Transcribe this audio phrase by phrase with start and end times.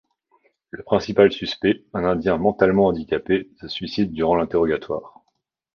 [0.71, 5.21] Le principal suspect, un indien mentalement handicapé, se suicide durant l'interrogatoire.